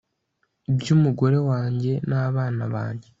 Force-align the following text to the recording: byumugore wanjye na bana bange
byumugore 0.77 1.37
wanjye 1.49 1.91
na 2.09 2.19
bana 2.35 2.63
bange 2.73 3.09